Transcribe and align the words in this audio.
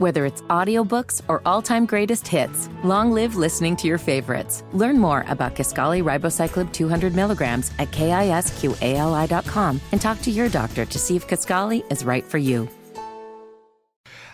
Whether 0.00 0.24
it's 0.24 0.40
audiobooks 0.48 1.20
or 1.28 1.42
all-time 1.44 1.84
greatest 1.84 2.26
hits, 2.26 2.70
long 2.82 3.12
live 3.12 3.36
listening 3.36 3.76
to 3.76 3.86
your 3.86 3.98
favorites. 3.98 4.64
Learn 4.72 4.98
more 4.98 5.26
about 5.28 5.54
Kisqali 5.54 6.02
Ribociclib 6.02 6.72
200 6.72 7.14
milligrams 7.14 7.70
at 7.78 7.90
kisqali.com 7.90 9.78
and 9.92 10.00
talk 10.00 10.22
to 10.22 10.30
your 10.30 10.48
doctor 10.48 10.86
to 10.86 10.98
see 10.98 11.16
if 11.16 11.28
Kisqali 11.28 11.84
is 11.92 12.02
right 12.02 12.24
for 12.24 12.38
you. 12.38 12.66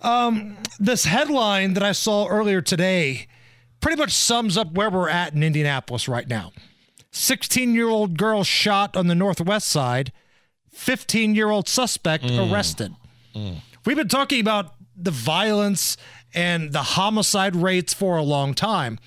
Um, 0.00 0.56
this 0.78 1.04
headline 1.04 1.74
that 1.74 1.82
I 1.82 1.92
saw 1.92 2.26
earlier 2.26 2.62
today 2.62 3.26
pretty 3.80 4.00
much 4.00 4.12
sums 4.12 4.56
up 4.56 4.72
where 4.72 4.88
we're 4.88 5.10
at 5.10 5.34
in 5.34 5.42
Indianapolis 5.42 6.08
right 6.08 6.26
now. 6.26 6.52
16 7.10 7.74
year 7.74 7.90
old 7.90 8.16
girl 8.16 8.44
shot 8.44 8.96
on 8.96 9.08
the 9.08 9.14
Northwest 9.14 9.68
side, 9.68 10.10
15 10.72 11.34
year 11.34 11.50
old 11.50 11.68
suspect 11.68 12.24
Mm. 12.24 12.50
arrested. 12.50 12.94
We've 13.84 13.96
been 13.98 14.08
talking 14.08 14.40
about 14.40 14.72
the 15.04 15.10
violence 15.10 15.96
and 16.34 16.72
the 16.72 16.82
homicide 16.82 17.56
rates 17.56 17.92
for 17.92 18.16
a 18.16 18.22
long 18.22 18.54
time. 18.54 18.98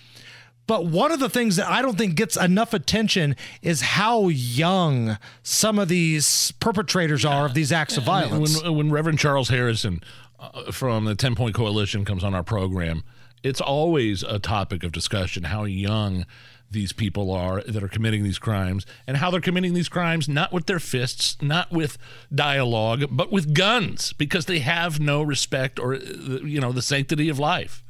But 0.65 0.85
one 0.85 1.11
of 1.11 1.19
the 1.19 1.29
things 1.29 1.57
that 1.57 1.69
I 1.69 1.81
don't 1.81 1.97
think 1.97 2.15
gets 2.15 2.37
enough 2.37 2.73
attention 2.73 3.35
is 3.61 3.81
how 3.81 4.29
young 4.29 5.17
some 5.41 5.77
of 5.77 5.89
these 5.89 6.53
perpetrators 6.59 7.25
are 7.25 7.45
of 7.45 7.53
these 7.53 7.71
acts 7.71 7.97
of 7.97 8.03
violence. 8.03 8.61
When, 8.63 8.75
when 8.75 8.91
Reverend 8.91 9.19
Charles 9.19 9.49
Harrison 9.49 10.01
uh, 10.39 10.71
from 10.71 11.03
the 11.05 11.15
10 11.15 11.35
Point 11.35 11.53
Coalition 11.53 12.05
comes 12.05 12.23
on 12.23 12.33
our 12.33 12.43
program, 12.43 13.03
it's 13.43 13.59
always 13.59 14.23
a 14.23 14.39
topic 14.39 14.83
of 14.83 14.93
discussion 14.93 15.43
how 15.43 15.65
young 15.65 16.25
these 16.73 16.91
people 16.91 17.31
are 17.31 17.61
that 17.61 17.83
are 17.83 17.87
committing 17.87 18.23
these 18.23 18.39
crimes 18.39 18.85
and 19.07 19.17
how 19.17 19.31
they're 19.31 19.39
committing 19.39 19.73
these 19.73 19.89
crimes 19.89 20.27
not 20.27 20.51
with 20.51 20.65
their 20.65 20.79
fists, 20.79 21.41
not 21.41 21.71
with 21.71 21.97
dialogue, 22.33 23.05
but 23.09 23.31
with 23.31 23.53
guns 23.53 24.13
because 24.13 24.45
they 24.45 24.59
have 24.59 24.99
no 24.99 25.21
respect 25.21 25.79
or 25.79 25.95
you 25.95 26.59
know 26.59 26.71
the 26.71 26.81
sanctity 26.81 27.29
of 27.29 27.39
life. 27.39 27.83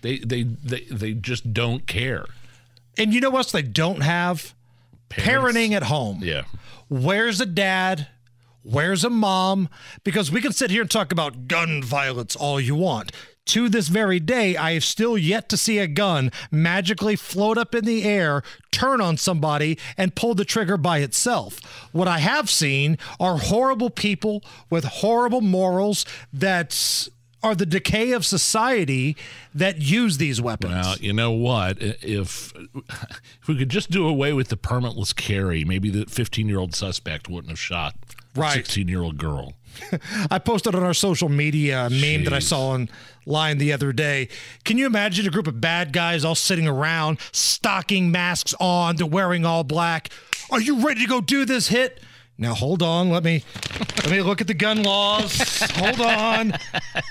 They 0.00 0.18
they 0.18 0.44
they, 0.44 0.80
they 0.90 1.12
just 1.12 1.52
don't 1.52 1.86
care. 1.86 2.24
And 2.96 3.12
you 3.12 3.20
know 3.20 3.30
what 3.30 3.38
else 3.38 3.52
they 3.52 3.62
don't 3.62 4.00
have? 4.00 4.54
Parents. 5.08 5.56
Parenting 5.56 5.72
at 5.72 5.84
home. 5.84 6.20
Yeah. 6.22 6.44
Where's 6.88 7.40
a 7.40 7.46
dad? 7.46 8.08
Where's 8.62 9.04
a 9.04 9.10
mom? 9.10 9.68
Because 10.04 10.30
we 10.30 10.40
can 10.40 10.52
sit 10.52 10.70
here 10.70 10.82
and 10.82 10.90
talk 10.90 11.12
about 11.12 11.48
gun 11.48 11.82
violence 11.82 12.36
all 12.36 12.60
you 12.60 12.74
want. 12.74 13.12
To 13.48 13.70
this 13.70 13.88
very 13.88 14.20
day, 14.20 14.58
I 14.58 14.74
have 14.74 14.84
still 14.84 15.16
yet 15.16 15.48
to 15.48 15.56
see 15.56 15.78
a 15.78 15.86
gun 15.86 16.30
magically 16.50 17.16
float 17.16 17.56
up 17.56 17.74
in 17.74 17.86
the 17.86 18.04
air, 18.04 18.42
turn 18.70 19.00
on 19.00 19.16
somebody, 19.16 19.78
and 19.96 20.14
pull 20.14 20.34
the 20.34 20.44
trigger 20.44 20.76
by 20.76 20.98
itself. 20.98 21.58
What 21.92 22.06
I 22.06 22.18
have 22.18 22.50
seen 22.50 22.98
are 23.18 23.38
horrible 23.38 23.88
people 23.88 24.44
with 24.68 24.84
horrible 24.84 25.40
morals 25.40 26.04
that 26.30 27.08
are 27.42 27.54
the 27.54 27.66
decay 27.66 28.12
of 28.12 28.24
society 28.26 29.16
that 29.54 29.80
use 29.80 30.18
these 30.18 30.40
weapons. 30.40 30.72
Well, 30.72 30.96
you 30.98 31.12
know 31.12 31.30
what? 31.32 31.80
If 31.80 32.52
if 32.54 33.48
we 33.48 33.56
could 33.56 33.68
just 33.68 33.90
do 33.90 34.06
away 34.08 34.32
with 34.32 34.48
the 34.48 34.56
permitless 34.56 35.14
carry, 35.14 35.64
maybe 35.64 35.90
the 35.90 36.06
15 36.06 36.48
year 36.48 36.58
old 36.58 36.74
suspect 36.74 37.28
wouldn't 37.28 37.50
have 37.50 37.58
shot 37.58 37.94
Right. 38.34 38.54
16 38.54 38.88
year 38.88 39.02
old 39.02 39.18
girl. 39.18 39.54
I 40.30 40.38
posted 40.38 40.74
on 40.74 40.82
our 40.82 40.94
social 40.94 41.28
media 41.28 41.86
a 41.86 41.90
meme 41.90 42.24
that 42.24 42.32
I 42.32 42.38
Jeez. 42.38 42.42
saw 42.44 42.78
online 43.26 43.58
the 43.58 43.72
other 43.72 43.92
day. 43.92 44.28
Can 44.64 44.78
you 44.78 44.86
imagine 44.86 45.26
a 45.26 45.30
group 45.30 45.46
of 45.46 45.60
bad 45.60 45.92
guys 45.92 46.24
all 46.24 46.34
sitting 46.34 46.66
around, 46.66 47.18
stocking 47.32 48.10
masks 48.10 48.54
on, 48.60 48.96
they're 48.96 49.06
wearing 49.06 49.44
all 49.44 49.64
black? 49.64 50.10
Are 50.50 50.60
you 50.60 50.80
ready 50.86 51.02
to 51.02 51.06
go 51.06 51.20
do 51.20 51.44
this 51.44 51.68
hit? 51.68 52.00
Now 52.40 52.54
hold 52.54 52.84
on, 52.84 53.10
let 53.10 53.24
me 53.24 53.42
let 53.96 54.10
me 54.10 54.22
look 54.22 54.40
at 54.40 54.46
the 54.46 54.54
gun 54.54 54.84
laws. 54.84 55.36
hold 55.74 56.00
on. 56.00 56.52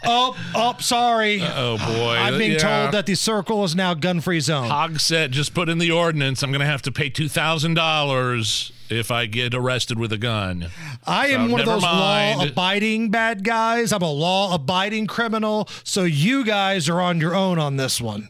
Oh, 0.06 0.38
oh, 0.56 0.75
sorry. 0.80 1.42
Oh 1.42 1.78
boy! 1.78 2.16
I'm 2.16 2.38
being 2.38 2.53
Yeah. 2.53 2.58
told 2.59 2.94
that 2.94 3.06
the 3.08 3.16
circle 3.16 3.66
is 3.66 3.75
now 3.75 3.94
gun-free 3.94 4.39
zone. 4.39 4.69
Hogsett 4.69 5.31
just 5.31 5.53
put 5.53 5.67
in 5.67 5.80
the 5.80 5.92
ordinance. 5.92 6.44
I'm 6.44 6.52
going 6.52 6.61
to 6.61 6.66
have 6.66 6.81
to 6.84 6.94
pay 6.94 7.09
two 7.09 7.28
thousand 7.28 7.73
dollars 7.73 8.72
if 8.90 9.12
I 9.12 9.25
get 9.25 9.53
arrested 9.53 10.00
with 10.00 10.13
a 10.13 10.18
gun. 10.18 10.68
I 11.06 11.28
am 11.28 11.47
So, 11.47 11.52
one 11.52 11.59
of 11.59 11.66
those 11.68 11.81
mind. 11.81 12.40
law-abiding 12.40 13.12
bad 13.12 13.44
guys. 13.44 13.91
I'm 13.91 14.02
a 14.02 14.09
law-abiding 14.09 15.07
criminal. 15.07 15.68
So 15.84 16.06
you 16.06 16.46
guys 16.46 16.88
are 16.88 17.02
on 17.02 17.19
your 17.19 17.35
own 17.35 17.59
on 17.59 17.75
this 17.75 18.00
one. 18.00 18.29